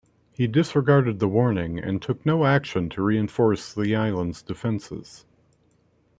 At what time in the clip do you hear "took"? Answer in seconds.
2.01-2.25